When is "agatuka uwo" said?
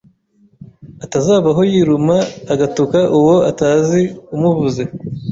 2.53-3.35